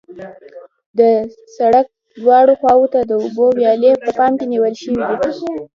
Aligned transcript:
د 0.97 0.99
سرک 1.55 1.87
دواړو 2.21 2.53
خواو 2.59 2.85
ته 2.93 2.99
د 3.09 3.11
اوبو 3.23 3.45
ویالې 3.57 3.91
په 4.03 4.09
پام 4.17 4.31
کې 4.39 4.45
نیول 4.53 4.73
شوې 4.83 5.01
دي 5.07 5.17